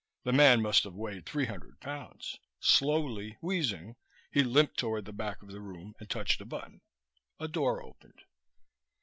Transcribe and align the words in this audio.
The 0.23 0.33
man 0.33 0.63
must 0.63 0.83
have 0.85 0.95
weighed 0.95 1.27
three 1.27 1.45
hundred 1.45 1.79
pounds. 1.79 2.39
Slowly, 2.59 3.37
wheezing, 3.39 3.97
he 4.31 4.41
limped 4.41 4.77
toward 4.79 5.05
the 5.05 5.13
back 5.13 5.43
of 5.43 5.51
the 5.51 5.61
room 5.61 5.93
and 5.99 6.09
touched 6.09 6.41
a 6.41 6.45
button. 6.45 6.81
A 7.39 7.47
door 7.47 7.83
opened. 7.83 8.23